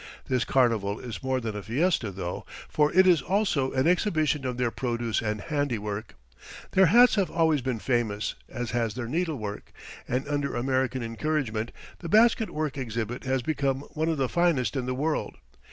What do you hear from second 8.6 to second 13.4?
has their needlework, and under American encouragement the basket work exhibit